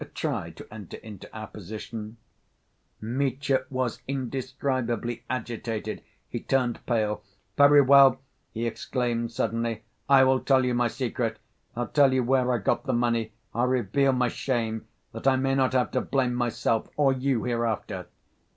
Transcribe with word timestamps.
Try 0.15 0.49
to 0.49 0.65
enter 0.73 0.97
into 0.97 1.31
our 1.31 1.45
position..." 1.45 2.17
Mitya 3.19 3.65
was 3.69 4.01
indescribably 4.07 5.23
agitated. 5.29 6.01
He 6.27 6.39
turned 6.39 6.83
pale. 6.87 7.21
"Very 7.55 7.81
well!" 7.83 8.19
he 8.51 8.65
exclaimed 8.65 9.31
suddenly. 9.31 9.83
"I 10.09 10.23
will 10.23 10.39
tell 10.39 10.65
you 10.65 10.73
my 10.73 10.87
secret. 10.87 11.37
I'll 11.75 11.85
tell 11.87 12.13
you 12.13 12.23
where 12.23 12.51
I 12.51 12.57
got 12.57 12.85
the 12.85 12.93
money!... 12.93 13.33
I'll 13.53 13.67
reveal 13.67 14.11
my 14.11 14.29
shame, 14.29 14.87
that 15.11 15.27
I 15.27 15.35
may 15.35 15.53
not 15.53 15.73
have 15.73 15.91
to 15.91 16.01
blame 16.01 16.33
myself 16.33 16.89
or 16.97 17.13
you 17.13 17.43
hereafter." 17.43 18.07